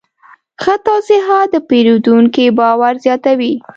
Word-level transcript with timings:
ښه 0.61 0.73
توضیحات 0.87 1.47
د 1.53 1.55
پیرودونکي 1.69 2.45
باور 2.59 2.93
زیاتوي. 3.05 3.53